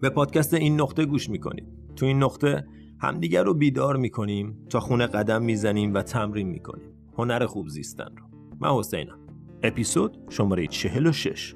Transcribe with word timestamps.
به 0.00 0.10
پادکست 0.10 0.54
این 0.54 0.80
نقطه 0.80 1.04
گوش 1.04 1.30
می‌کنید. 1.30 1.64
تو 1.96 2.06
این 2.06 2.22
نقطه 2.22 2.66
همدیگر 3.00 3.42
رو 3.42 3.54
بیدار 3.54 3.96
می‌کنیم 3.96 4.66
تا 4.70 4.80
خونه 4.80 5.06
قدم 5.06 5.42
می‌زنیم 5.42 5.94
و 5.94 6.02
تمرین 6.02 6.48
می‌کنیم. 6.48 6.88
هنر 7.18 7.46
خوب 7.46 7.68
زیستن 7.68 8.16
رو. 8.16 8.24
من 8.60 8.78
حسینم. 8.78 9.18
اپیزود 9.62 10.18
شماره 10.28 10.66
46 10.66 11.54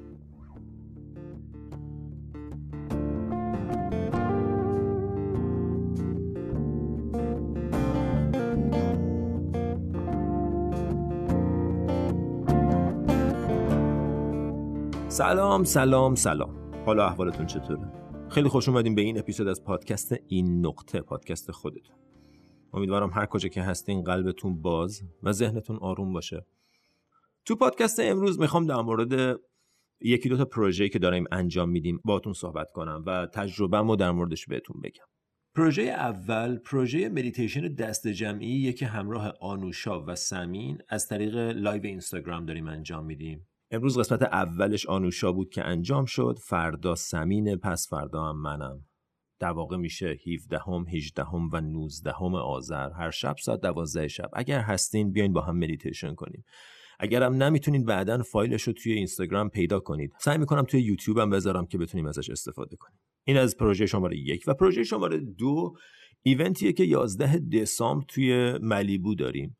سلام 15.07 15.63
سلام 15.63 16.15
سلام. 16.15 16.49
حالا 16.85 17.05
احوالتون 17.05 17.45
چطوره؟ 17.45 17.79
خیلی 18.29 18.49
خوش 18.49 18.69
اومدین 18.69 18.95
به 18.95 19.01
این 19.01 19.19
اپیزود 19.19 19.47
از 19.47 19.63
پادکست 19.63 20.15
این 20.27 20.65
نقطه 20.65 21.01
پادکست 21.01 21.51
خودتون. 21.51 21.95
امیدوارم 22.73 23.09
هر 23.09 23.25
کجا 23.25 23.49
که 23.49 23.61
هستین 23.61 24.03
قلبتون 24.03 24.61
باز 24.61 25.01
و 25.23 25.31
ذهنتون 25.31 25.77
آروم 25.77 26.13
باشه. 26.13 26.45
تو 27.45 27.55
پادکست 27.55 27.99
امروز 27.99 28.39
می‌خوام 28.39 28.65
در 28.65 28.81
مورد 28.81 29.39
یکی 30.01 30.29
دو 30.29 30.37
تا 30.37 30.45
پروژه‌ای 30.45 30.89
که 30.89 30.99
داریم 30.99 31.25
انجام 31.31 31.69
میدیم 31.69 32.01
باهاتون 32.05 32.33
صحبت 32.33 32.71
کنم 32.71 33.03
و 33.05 33.27
تجربه‌مو 33.33 33.95
در 33.95 34.11
موردش 34.11 34.45
بهتون 34.45 34.81
بگم. 34.83 35.05
پروژه 35.55 35.83
اول 35.83 36.57
پروژه 36.57 37.09
مدیتیشن 37.09 37.73
دست 37.73 38.07
جمعی 38.07 38.73
که 38.73 38.85
همراه 38.85 39.33
آنوشا 39.41 40.05
و 40.05 40.15
سمین 40.15 40.77
از 40.89 41.07
طریق 41.07 41.35
live 41.35 41.85
اینستاگرام 41.85 42.45
داریم 42.45 42.67
انجام 42.67 43.05
میدیم. 43.05 43.47
امروز 43.71 43.97
قسمت 43.99 44.21
اولش 44.21 44.85
آنوشا 44.85 45.31
بود 45.31 45.49
که 45.49 45.63
انجام 45.63 46.05
شد. 46.05 46.39
فردا 46.43 46.95
سمین 46.95 47.55
پس 47.55 47.87
فردا 47.89 48.23
هم 48.23 48.41
منم. 48.41 48.85
در 49.39 49.51
واقع 49.51 49.77
میشه 49.77 50.17
17 50.27 50.59
هم 50.67 50.85
18 50.87 51.23
هم 51.23 51.49
و 51.53 51.61
19 51.61 52.11
هم 52.11 52.35
آذر. 52.35 52.89
هر 52.91 53.11
شب 53.11 53.35
ساعت 53.43 53.61
12 53.61 54.07
شب. 54.07 54.29
اگر 54.33 54.59
هستین 54.59 55.11
بیاین 55.11 55.33
با 55.33 55.41
هم 55.41 55.57
مدیتیشن 55.57 56.15
کنیم. 56.15 56.43
اگر 56.99 57.23
هم 57.23 57.33
نمی‌تونین 57.33 57.85
بعدا 57.85 58.23
فایلش 58.23 58.63
رو 58.63 58.73
توی 58.73 58.93
اینستاگرام 58.93 59.49
پیدا 59.49 59.79
کنید. 59.79 60.11
سعی 60.19 60.37
می‌کنم 60.37 60.63
توی 60.63 60.81
یوتیوب 60.81 61.17
هم 61.17 61.29
بذارم 61.29 61.65
که 61.65 61.77
بتونیم 61.77 62.05
ازش 62.05 62.29
استفاده 62.29 62.75
کنیم. 62.75 62.99
این 63.23 63.37
از 63.37 63.57
پروژه 63.57 63.85
شماره 63.85 64.17
یک. 64.17 64.43
و 64.47 64.53
پروژه 64.53 64.83
شماره 64.83 65.19
دو 65.19 65.73
event 66.21 66.58
یه 66.58 66.73
که 66.73 66.83
11 66.83 67.39
دسامبر 67.39 68.05
توی 68.07 68.57
ملیبو 68.61 69.15
داریم. 69.15 69.57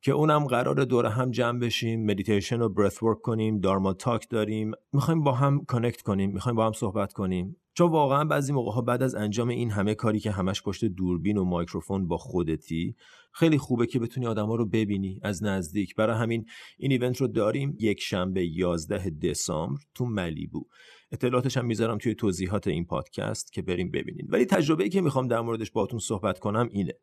که 0.00 0.12
اونم 0.12 0.46
قرار 0.46 0.84
دور 0.84 1.06
هم 1.06 1.30
جمع 1.30 1.58
بشیم 1.58 2.06
مدیتیشن 2.06 2.60
و 2.60 2.68
breathwork 2.68 3.20
کنیم 3.20 3.60
Dharma 3.60 3.92
talk 3.92 4.28
داریم. 4.30 4.72
می‌خوایم 4.92 5.22
با 5.22 5.32
هم 5.32 5.64
connect 5.64 6.02
کنیم 6.02 6.32
می‌خوایم 6.32 6.56
با 6.56 6.66
هم 6.66 6.72
صحبت 6.72 7.12
کنیم. 7.12 7.56
چون 7.74 7.90
واقعا 7.90 8.24
بعضی 8.24 8.52
موقع 8.52 8.72
ها 8.72 8.80
بعد 8.80 9.02
از 9.02 9.14
انجام 9.14 9.48
این 9.48 9.70
همه 9.70 9.94
کاری 9.94 10.20
که 10.20 10.30
همش 10.30 10.62
پشت 10.62 10.84
دوربین 10.84 11.36
و 11.36 11.44
مایکروفون 11.44 12.08
با 12.08 12.16
خودتی 12.18 12.96
خیلی 13.32 13.58
خوبه 13.58 13.86
که 13.86 13.98
بتونی 13.98 14.26
آدما 14.26 14.54
رو 14.54 14.66
ببینی 14.66 15.20
از 15.22 15.44
نزدیک. 15.44 15.94
برای 15.94 16.16
همین 16.16 16.46
این 16.78 16.92
ایونت 16.92 17.16
رو 17.16 17.26
داریم 17.26 17.76
یک 17.80 18.00
شنبه 18.00 18.46
11 18.46 19.10
دسامبر 19.10 19.80
تو 19.94 20.04
ملیبو. 20.04 20.66
اطلاعاتش 21.12 21.56
هم 21.56 21.66
می‌ذارم 21.66 21.98
توی 21.98 22.14
توضیحات 22.14 22.66
این 22.66 22.84
پادکست 22.84 23.52
که 23.52 23.62
بریم 23.62 23.90
ببینید 23.90 24.32
ولی 24.32 24.44
تجربه‌ای 24.44 24.90
که 24.90 25.00
می‌خوام 25.00 25.28
در 25.28 25.40
موردش 25.40 25.70
باهاتون 25.70 25.98
صحبت 25.98 26.38
کنم 26.38 26.68
اینه. 26.72 26.94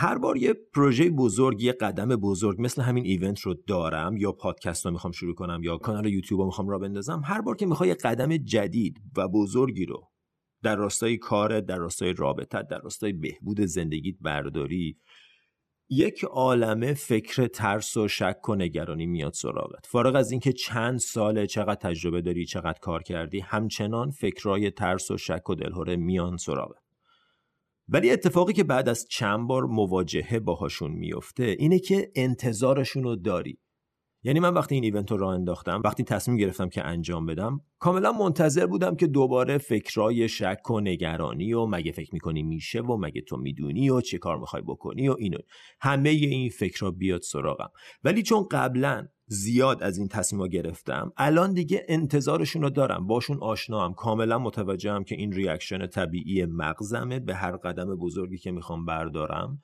هر 0.00 0.18
بار 0.18 0.36
یه 0.36 0.54
پروژه 0.74 1.10
بزرگ 1.10 1.62
یه 1.62 1.72
قدم 1.72 2.08
بزرگ 2.08 2.56
مثل 2.60 2.82
همین 2.82 3.04
ایونت 3.04 3.40
رو 3.40 3.54
دارم 3.54 4.16
یا 4.16 4.32
پادکست 4.32 4.86
رو 4.86 4.92
می‌خوام 4.92 5.12
شروع 5.12 5.34
کنم 5.34 5.60
یا 5.62 5.76
کانال 5.76 6.06
یوتیوب 6.06 6.40
رو 6.40 6.46
می‌خوام 6.46 6.68
را 6.68 6.78
بندازم 6.78 7.22
هر 7.24 7.40
بار 7.40 7.56
که 7.56 7.66
می‌خوای 7.66 7.88
یه 7.88 7.94
قدم 7.94 8.36
جدید 8.36 9.00
و 9.16 9.28
بزرگی 9.28 9.86
رو 9.86 10.08
در 10.62 10.76
راستای 10.76 11.16
کار 11.16 11.60
در 11.60 11.76
راستای 11.76 12.12
رابطت 12.12 12.68
در 12.68 12.78
راستای 12.78 13.12
بهبود 13.12 13.60
زندگیت 13.60 14.16
برداری 14.20 14.96
یک 15.90 16.24
عالمه 16.24 16.94
فکر 16.94 17.46
ترس 17.46 17.96
و 17.96 18.08
شک 18.08 18.48
و 18.48 18.54
نگرانی 18.54 19.06
میاد 19.06 19.32
سراغت. 19.32 19.86
فارغ 19.86 20.14
از 20.14 20.30
اینکه 20.30 20.52
چند 20.52 20.98
ساله 20.98 21.46
چقدر 21.46 21.74
تجربه 21.74 22.20
داری 22.20 22.46
چقدر 22.46 22.78
کار 22.78 23.02
کردی 23.02 23.40
همچنان 23.40 24.10
فکرای 24.10 24.70
ترس 24.70 25.10
و 25.10 25.16
شک 25.16 25.50
و 25.50 25.54
دلهوره 25.54 25.96
میان 25.96 26.36
سراغت. 26.36 26.87
ولی 27.88 28.10
اتفاقی 28.10 28.52
که 28.52 28.64
بعد 28.64 28.88
از 28.88 29.06
چند 29.08 29.48
بار 29.48 29.64
مواجهه 29.64 30.38
باهاشون 30.38 30.92
میفته 30.92 31.56
اینه 31.58 31.78
که 31.78 32.12
انتظارشون 32.14 33.02
رو 33.02 33.16
داری. 33.16 33.58
یعنی 34.22 34.40
من 34.40 34.54
وقتی 34.54 34.74
این 34.74 34.84
ایونت 34.84 35.10
رو 35.10 35.16
راه 35.16 35.34
انداختم 35.34 35.82
وقتی 35.84 36.04
تصمیم 36.04 36.36
گرفتم 36.36 36.68
که 36.68 36.86
انجام 36.86 37.26
بدم 37.26 37.60
کاملا 37.78 38.12
منتظر 38.12 38.66
بودم 38.66 38.96
که 38.96 39.06
دوباره 39.06 39.58
فکرای 39.58 40.28
شک 40.28 40.70
و 40.70 40.80
نگرانی 40.80 41.52
و 41.52 41.66
مگه 41.66 41.92
فکر 41.92 42.10
می‌کنی 42.12 42.42
میشه 42.42 42.80
و 42.80 42.96
مگه 42.96 43.20
تو 43.20 43.36
می‌دونی 43.36 43.90
و 43.90 44.00
چه 44.00 44.18
کار 44.18 44.38
می‌خوای 44.38 44.62
بکنی 44.62 45.08
و 45.08 45.16
اینو. 45.18 45.38
همه 45.80 46.08
این 46.08 46.50
فکرها 46.50 46.90
بیاد 46.90 47.20
سراغم. 47.20 47.70
ولی 48.04 48.22
چون 48.22 48.48
قبلا 48.50 49.08
زیاد 49.28 49.82
از 49.82 49.98
این 49.98 50.08
تصمیم 50.08 50.48
گرفتم. 50.48 51.12
الان 51.16 51.52
دیگه 51.52 51.86
انتظارشون 51.88 52.62
رو 52.62 52.70
دارم. 52.70 53.06
باشون 53.06 53.38
آشنام 53.40 53.94
کاملا 53.94 54.38
متوجهم 54.38 55.04
که 55.04 55.14
این 55.14 55.32
ریاکشن 55.32 55.86
طبیعی 55.86 56.46
مغزمه. 56.46 57.20
به 57.20 57.34
هر 57.34 57.56
قدم 57.56 57.96
بزرگی 57.96 58.38
که 58.38 58.50
می‌خوام 58.50 58.84
بردارم 58.84 59.60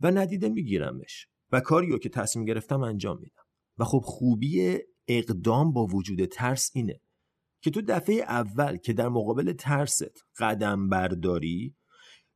و 0.00 0.10
ندیده 0.10 0.48
میگیرمش. 0.48 1.26
و 1.52 1.60
کاریو 1.60 1.98
که 1.98 2.08
تصمیم 2.08 2.44
گرفتم 2.44 2.82
انجام 2.82 3.18
میدم. 3.20 3.42
و 3.78 3.84
خب 3.84 4.00
خوبی 4.04 4.78
اقدام 5.08 5.72
با 5.72 5.86
وجود 5.86 6.24
ترس 6.24 6.70
اینه 6.74 7.00
که 7.62 7.70
تو 7.70 7.82
دفعه 7.82 8.14
اول 8.14 8.76
که 8.76 8.92
در 8.92 9.08
مقابل 9.08 9.52
ترست 9.52 10.24
قدم 10.38 10.88
برداری 10.88 11.76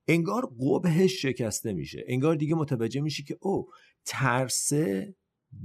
انگار 0.08 0.52
قبهش 0.60 1.22
شکسته 1.22 1.72
میشه. 1.72 2.04
انگار 2.06 2.34
دیگه 2.34 2.54
متوجه 2.54 3.00
میشی 3.00 3.24
که 3.24 3.36
او 3.40 3.66
ترسه 4.06 5.14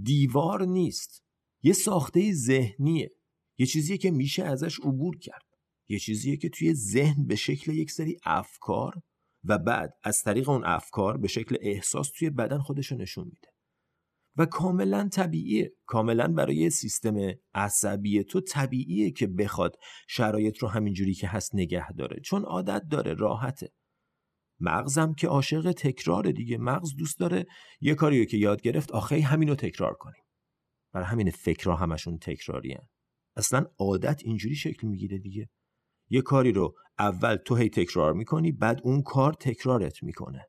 دیوار 0.03 0.65
نیست. 0.65 1.23
یه 1.63 1.73
ساخته 1.73 2.33
ذهنیه. 2.33 3.11
یه 3.57 3.65
چیزیه 3.65 3.97
که 3.97 4.11
میشه 4.11 4.43
ازش 4.43 4.79
عبور 4.79 5.17
کرد. 5.17 5.45
یه 5.89 5.99
چیزیه 5.99 6.37
که 6.37 6.49
توی 6.49 6.73
ذهن 6.73 7.27
به 7.27 7.35
شکل 7.35 7.73
یک 7.73 7.91
سری 7.91 8.17
افکار 8.23 8.93
و 9.43 9.57
بعد 9.57 9.93
از 10.03 10.23
طریق 10.23 10.49
اون 10.49 10.65
افکار 10.65 11.17
به 11.17 11.27
شکل 11.27 11.57
احساس 11.61 12.11
توی 12.11 12.29
بدن 12.29 12.59
خودشو 12.59 12.95
نشون 12.95 13.25
میده. 13.25 13.47
و 14.37 14.45
کاملا 14.45 15.09
طبیعیه. 15.09 15.73
کاملا 15.85 16.27
برای 16.27 16.69
سیستم 16.69 17.15
عصبی 17.53 18.23
تو 18.23 18.41
طبیعیه 18.41 19.11
که 19.11 19.27
بخواد 19.27 19.75
شرایط 20.07 20.57
رو 20.57 20.67
همینجوری 20.67 21.13
که 21.13 21.27
هست 21.27 21.55
نگه 21.55 21.91
داره. 21.91 22.19
چون 22.19 22.43
عادت 22.43 22.83
داره 22.91 23.13
راحته. 23.13 23.69
مغزم 24.59 25.13
که 25.13 25.27
عاشق 25.27 25.71
تکرار 25.71 26.31
دیگه. 26.31 26.57
مغز 26.57 26.95
دوست 26.95 27.19
داره. 27.19 27.45
یه 27.81 27.95
کاریو 27.95 28.25
که 28.25 28.37
یاد 28.37 28.61
گرفت 28.61 28.91
آخه 28.91 29.21
همینو 29.21 29.55
تکرار 29.55 29.93
کنیم. 29.93 30.23
برای 30.93 31.07
همین 31.07 31.31
فکرها 31.31 31.75
همشون 31.75 32.17
تکراری 32.17 32.73
هن. 32.73 32.87
اصلا 33.35 33.65
عادت 33.79 34.21
اینجوری 34.25 34.55
شکل 34.55 34.87
می‌گیره 34.87 35.17
دیگه. 35.17 35.49
یه 36.09 36.21
کاری 36.21 36.51
رو 36.51 36.75
اول 36.99 37.35
تو 37.35 37.55
هی 37.55 37.69
تکرار 37.69 38.13
می‌کنی 38.13 38.51
بعد 38.51 38.81
اون 38.83 39.01
کار 39.01 39.33
تکرارت 39.33 40.03
می‌کنه. 40.03 40.45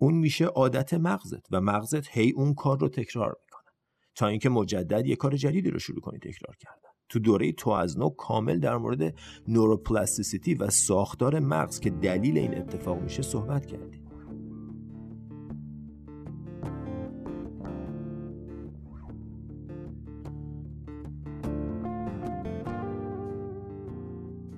اون 0.00 0.14
میشه 0.14 0.44
عادت 0.44 0.94
مغزت 0.94 1.46
و 1.50 1.60
مغزت 1.60 2.08
هی 2.08 2.32
اون 2.32 2.54
کار 2.54 2.78
رو 2.80 2.88
تکرار 2.88 3.36
می‌کنه. 3.44 3.72
تا 4.14 4.26
اینکه 4.26 4.48
مجدد 4.48 5.06
یه 5.06 5.16
کار 5.16 5.36
جدیدی 5.36 5.70
رو 5.70 5.78
شروع 5.78 6.00
کنی 6.00 6.18
تکرار 6.18 6.56
کردن. 6.56 6.90
تو 7.08 7.18
دوره 7.18 7.52
تو 7.52 7.70
از 7.70 7.98
نو 7.98 8.08
کامل 8.08 8.58
در 8.58 8.76
مورد 8.76 9.14
نوروپلاستیسیتی 9.48 10.54
و 10.54 10.70
ساختار 10.70 11.38
مغز 11.38 11.80
که 11.80 11.90
دلیل 11.90 12.38
این 12.38 12.58
اتفاق 12.58 13.02
میشه 13.02 13.22
صحبت 13.22 13.66
کردیم. 13.66 14.00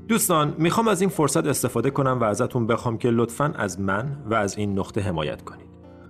دوستان 0.09 0.54
می‌خوام 0.59 0.89
از 0.89 1.01
این 1.01 1.10
فرصت 1.10 1.47
استفاده 1.47 1.91
کنم 1.91 2.19
و 2.21 2.24
ازتون 2.24 2.66
بخوام 2.66 2.98
که 2.98 3.10
لطفا 3.10 3.45
از 3.45 3.80
من 3.80 4.22
و 4.30 4.34
از 4.34 4.59
این 4.59 4.78
نقطه 4.78 5.01
حمایت 5.01 5.42
کنید. 5.42 5.70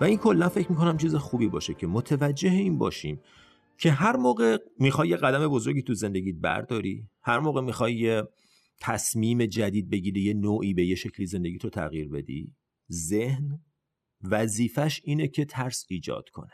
و 0.00 0.04
این 0.04 0.18
کلا 0.18 0.48
فکر 0.48 0.70
می‌کنم 0.70 0.96
چیز 0.96 1.14
خوبی 1.14 1.48
باشه 1.48 1.74
که 1.74 1.86
متوجه 1.86 2.50
این 2.50 2.78
باشیم 2.78 3.20
که 3.78 3.90
هر 3.90 4.16
موقع 4.16 4.58
می‌خوای 4.78 5.08
یه 5.08 5.16
قدم 5.16 5.48
بزرگی 5.48 5.82
تو 5.82 5.94
زندگیت 5.94 6.36
برداری 6.36 7.08
هر 7.22 7.38
موقع 7.38 7.60
می‌خوای 7.60 7.94
یه 7.94 8.22
تصمیم 8.80 9.46
جدید 9.46 9.90
بگیری 9.90 10.20
یه 10.20 10.34
نوعی 10.34 10.74
به 10.74 10.86
یه 10.86 10.94
شکلی 10.94 11.26
زندگی 11.26 11.58
تو 11.58 11.70
تغییر 11.70 12.08
بدی 12.08 12.54
ذهن 12.92 13.60
وظیفش 14.22 15.00
اینه 15.04 15.28
که 15.28 15.44
ترس 15.44 15.84
ایجاد 15.88 16.28
کنه. 16.28 16.52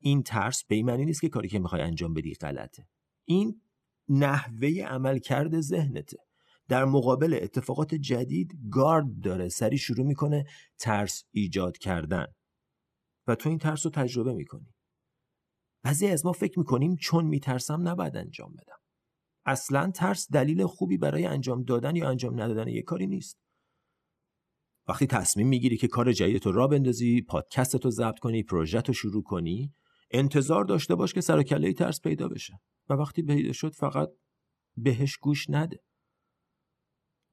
این 0.00 0.22
ترس 0.22 0.64
به 0.64 0.74
این 0.74 0.86
معنی 0.86 1.04
نیست 1.04 1.20
که 1.20 1.28
کاری 1.28 1.48
که 1.48 1.58
می‌خوای 1.58 1.82
انجام 1.82 2.14
بدی 2.14 2.34
غلطه. 2.34 2.88
این 3.24 3.60
نحوه 4.08 4.68
عمل 4.68 5.18
کرده 5.18 5.60
ذهنته. 5.60 6.25
در 6.68 6.84
مقابل 6.84 7.38
اتفاقات 7.42 7.94
جدید 7.94 8.58
گارد 8.70 9.20
داره 9.22 9.48
سری 9.48 9.78
شروع 9.78 10.06
می‌کنه 10.06 10.44
ترس 10.78 11.24
ایجاد 11.30 11.78
کردن. 11.78 12.26
و 13.26 13.34
تو 13.34 13.48
این 13.48 13.58
ترس 13.58 13.86
رو 13.86 13.92
تجربه 13.92 14.32
می‌کنی. 14.32 14.74
بعضی 15.84 16.06
از 16.06 16.26
ما 16.26 16.32
فکر 16.32 16.58
می‌کنیم 16.58 16.96
چون 16.96 17.24
میترسم 17.24 17.88
نباید 17.88 18.16
انجام 18.16 18.52
بدم. 18.52 18.78
اصلا 19.46 19.90
ترس 19.90 20.32
دلیل 20.32 20.66
خوبی 20.66 20.96
برای 20.98 21.24
انجام 21.24 21.62
دادن 21.62 21.96
یا 21.96 22.08
انجام 22.08 22.42
ندادن 22.42 22.68
یک 22.68 22.84
کاری 22.84 23.06
نیست. 23.06 23.38
وقتی 24.88 25.06
تصمیم 25.06 25.48
می‌گیری 25.48 25.76
که 25.76 25.88
کار 25.88 26.12
جدید 26.12 26.46
رو 26.46 26.52
را 26.52 26.66
بندازی 26.66 27.22
پادکست 27.22 27.84
رو 27.84 27.90
ضبط 27.90 28.18
کنی 28.18 28.42
پروژه 28.42 28.80
رو 28.80 28.94
شروع 28.94 29.22
کنی 29.22 29.74
انتظار 30.10 30.64
داشته 30.64 30.94
باش 30.94 31.12
که 31.12 31.20
سر 31.20 31.42
کله 31.42 31.72
ترس 31.72 32.00
پیدا 32.00 32.28
بشه. 32.28 32.60
و 32.88 32.94
وقتی 32.94 33.22
پیدا 33.22 33.52
شد 33.52 33.74
فقط 33.74 34.08
بهش 34.76 35.16
گوش 35.16 35.50
نده. 35.50 35.85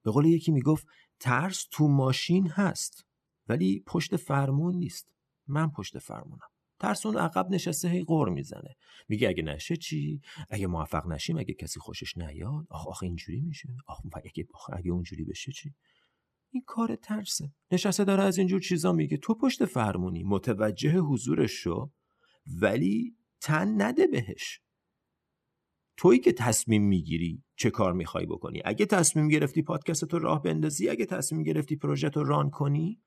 به 0.03 0.11
قول 0.11 0.25
یکی 0.25 0.51
می‌گفت 0.51 0.87
ترس 1.19 1.67
تو 1.71 1.87
ماشین 1.87 2.47
هست 2.47 3.05
ولی 3.47 3.83
پشت 3.87 4.15
فرمون 4.15 4.75
نیست. 4.75 5.13
من 5.47 5.71
پشت 5.71 5.99
فرمونم. 5.99 6.47
ترس 6.79 7.05
اون 7.05 7.17
عقب 7.17 7.47
نشسته 7.49 7.89
هی 7.89 8.03
قور 8.03 8.29
می‌زنه. 8.29 8.75
میگه 9.09 9.29
اگه 9.29 9.43
نشه 9.43 9.75
چی؟ 9.75 10.21
اگه 10.49 10.67
موفق 10.67 11.07
نشیم 11.07 11.37
اگه 11.37 11.53
کسی 11.53 11.79
خوشش 11.79 12.17
نیاد؟ 12.17 12.67
آخ 12.69 12.87
آخ 12.87 13.03
اینجوری 13.03 13.41
میشه. 13.41 13.69
آخ 13.87 13.99
اگه 14.13 14.47
اگه 14.73 14.91
اونجوری 14.91 15.23
بشه 15.23 15.51
چی؟ 15.51 15.73
این 16.51 16.63
کار 16.67 16.95
ترسه. 16.95 17.53
نشسته 17.71 18.03
داره 18.03 18.23
از 18.23 18.37
اینجور 18.37 18.61
چیزا 18.61 18.91
میگه. 18.91 19.17
تو 19.17 19.33
پشت 19.33 19.65
فرمونی. 19.65 20.23
متوجه 20.23 20.99
حضورش 20.99 21.51
شو 21.51 21.91
ولی 22.61 23.15
تن 23.41 23.81
نده 23.81 24.07
بهش. 24.07 24.59
تویی 25.97 26.19
که 26.19 26.31
تصمیم 26.31 26.83
می‌گیری 26.83 27.43
چه 27.55 27.69
کار 27.69 27.93
می‌خوای 27.93 28.25
بکنی؟ 28.25 28.61
اگه 28.65 28.85
تصمیم 28.85 29.27
گرفتی 29.27 29.61
پادکست 29.61 30.05
تو 30.05 30.19
راه 30.19 30.41
بندازی 30.41 30.89
اگه 30.89 31.05
تصمیم 31.05 31.43
گرفتی 31.43 31.75
پروژه 31.75 32.09
رو 32.09 32.23
ران 32.23 32.49
کنی 32.49 33.01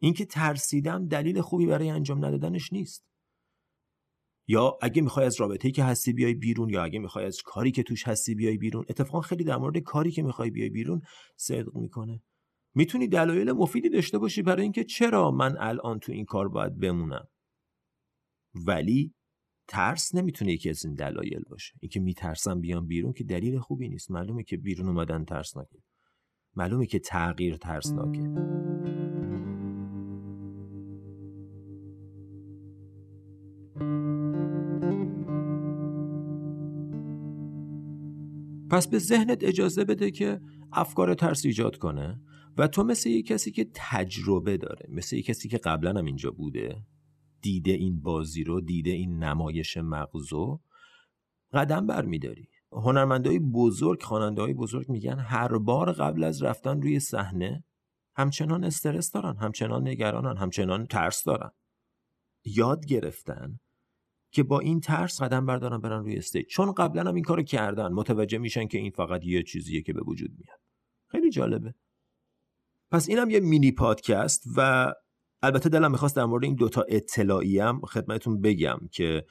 اینکه 0.00 0.24
ترسیدم 0.24 1.08
دلیل 1.08 1.40
خوبی 1.40 1.66
برای 1.66 1.90
انجام 1.90 2.24
ندادنش 2.24 2.72
نیست. 2.72 3.06
یا 4.48 4.78
اگه 4.82 5.02
می‌خوای 5.02 5.26
از 5.26 5.40
رابطه‌ای 5.40 5.72
که 5.72 5.84
هستی 5.84 6.12
بیای 6.12 6.34
بیرون 6.34 6.70
یا 6.70 6.84
اگه 6.84 6.98
می‌خوای 6.98 7.24
از 7.24 7.42
کاری 7.44 7.70
که 7.70 7.82
توش 7.82 8.08
هستی 8.08 8.34
بیای 8.34 8.58
بیرون 8.58 8.84
اتفاقا 8.88 9.20
خیلی 9.20 9.44
در 9.44 9.56
مورد 9.56 9.78
کاری 9.78 10.10
که 10.10 10.22
می‌خوای 10.22 10.50
بیای 10.50 10.70
بیرون 10.70 11.00
صدق 11.36 11.76
می‌کنه. 11.76 12.22
می‌تونی 12.74 13.08
دلایل 13.08 13.52
مفیدی 13.52 13.88
داشته 13.88 14.18
باشی 14.18 14.42
برای 14.42 14.62
اینکه 14.62 14.84
چرا 14.84 15.30
من 15.30 15.56
الان 15.58 15.98
تو 15.98 16.12
این 16.12 16.24
کار 16.24 16.48
باید 16.48 16.78
بمونم؟ 16.78 17.28
ولی 18.54 19.14
ترس 19.68 20.14
نمی‌تونه 20.14 20.52
یکی 20.52 20.70
از 20.70 20.84
این 20.84 20.94
دلایل 20.94 21.42
باشه. 21.50 21.74
اینکه 21.80 22.00
میترسم 22.00 22.60
بیام 22.60 22.86
بیرون 22.86 23.12
که 23.12 23.24
دلیل 23.24 23.58
خوبی 23.58 23.88
نیست. 23.88 24.10
معلومه 24.10 24.42
که 24.42 24.56
بیرون 24.56 24.88
اومدن 24.88 25.24
ترسناکه. 25.24 25.78
معلومه 26.56 26.86
که 26.86 26.98
تغییر 26.98 27.56
ترسناکه. 27.56 28.22
پس 38.70 38.88
به 38.88 38.98
ذهنت 38.98 39.44
اجازه 39.44 39.84
بده 39.84 40.10
که 40.10 40.40
افکار 40.72 41.14
ترس 41.14 41.44
ایجاد 41.44 41.76
کنه 41.76 42.20
و 42.58 42.68
تو 42.68 42.84
مثل 42.84 43.10
یک 43.10 43.26
کسی 43.26 43.50
که 43.50 43.66
تجربه 43.74 44.56
داره 44.56 44.86
مثل 44.88 45.16
یک 45.16 45.26
کسی 45.26 45.48
که 45.48 45.58
قبلا 45.58 45.98
هم 45.98 46.04
اینجا 46.04 46.30
بوده؟ 46.30 46.82
دیده 47.40 47.72
این 47.72 48.00
بازی 48.00 48.44
رو 48.44 48.60
دیده 48.60 48.90
این 48.90 49.22
نمایش 49.22 49.76
مغزو 49.76 50.60
قدم 51.52 51.86
برمیداری. 51.86 52.48
هنرمندهای 52.72 53.38
بزرگ 53.38 54.02
خواننده 54.02 54.42
های 54.42 54.54
بزرگ 54.54 54.88
میگن 54.88 55.18
هر 55.18 55.58
بار 55.58 55.92
قبل 55.92 56.24
از 56.24 56.42
رفتن 56.42 56.82
روی 56.82 57.00
صحنه 57.00 57.64
همچنان 58.16 58.64
استرس 58.64 59.10
دارن 59.10 59.36
همچنان 59.36 59.88
نگرانن 59.88 60.36
همچنان 60.36 60.86
ترس 60.86 61.24
دارن. 61.24 61.50
یاد 62.44 62.86
گرفتن 62.86 63.58
که 64.30 64.42
با 64.42 64.60
این 64.60 64.80
ترس 64.80 65.22
قدم 65.22 65.46
بردارن 65.46 65.78
برن 65.78 66.02
روی 66.04 66.16
استیج 66.16 66.46
چون 66.46 66.72
قبلا 66.72 67.08
هم 67.08 67.14
این 67.14 67.24
کارو 67.24 67.42
کردن 67.42 67.92
متوجه 67.92 68.38
میشن 68.38 68.66
که 68.66 68.78
این 68.78 68.90
فقط 68.90 69.24
یه 69.24 69.42
چیزیه 69.42 69.82
که 69.82 69.92
به 69.92 70.02
وجود 70.06 70.30
میاد. 70.38 70.60
خیلی 71.06 71.30
جالبه. 71.30 71.74
پس 72.90 73.08
اینم 73.08 73.30
یه 73.30 73.40
مینی 73.40 73.72
پادکست 73.72 74.44
و 74.56 74.92
البته 75.42 75.68
دلم 75.68 75.90
می‌خواست 75.90 76.16
در 76.16 76.24
مورد 76.24 76.44
این 76.44 76.54
دوتا 76.54 76.84
اطلاعی 76.88 77.58
هم 77.58 77.80
خدمتتون 77.80 78.40
بگم 78.40 78.78
که 78.90 79.24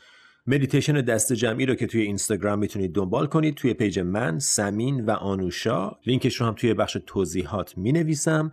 مدیتیشن 0.47 0.93
دست 0.93 1.33
جمعی 1.33 1.65
رو 1.65 1.75
که 1.75 1.87
توی 1.87 2.01
اینستاگرام 2.01 2.59
می‌تونید 2.59 2.93
دنبال 2.93 3.27
کنید 3.27 3.55
توی 3.55 3.73
page 3.73 3.99
من 3.99 4.39
سمین 4.39 5.05
و 5.05 5.11
آنوشا. 5.11 5.91
لینکش 6.05 6.35
رو 6.35 6.45
هم 6.45 6.53
توی 6.53 6.73
بخش 6.73 6.97
توضیحات 7.05 7.77
می‌نویسم. 7.77 8.51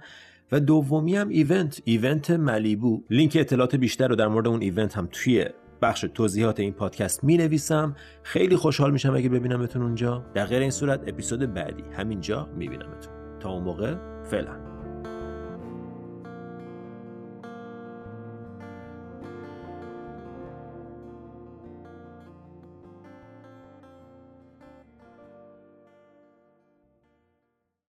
و 0.52 0.60
دومی 0.60 1.16
هم 1.16 1.28
event 1.29 1.82
event 1.84 2.31
ملیبو. 2.31 3.04
لینک 3.10 3.37
اطلاعات 3.40 3.76
بیشتر 3.76 4.08
رو 4.08 4.16
در 4.16 4.28
مورد 4.28 4.48
اون 4.48 4.62
event 4.62 4.96
هم 4.96 5.08
توی 5.12 5.46
بخش 5.82 6.05
توضیحات 6.14 6.60
این 6.60 6.72
پادکست 6.72 7.25
می 7.25 7.37
نویسم 7.37 7.96
خیلی 8.22 8.56
خوشحال 8.56 8.90
میشم 8.90 9.14
اگه 9.14 9.28
ببینمتون 9.28 9.82
اونجا. 9.82 10.25
در 10.34 10.46
غیر 10.46 10.60
این 10.60 10.70
صورت 10.70 11.00
اپیزود 11.06 11.55
بعدی 11.55 11.82
همینجا 11.96 12.48
می 12.56 12.69
بینمتون 12.69 13.38
تا 13.40 13.50
اون 13.50 13.62
موقع 13.62 13.94
فعلا. 14.25 14.71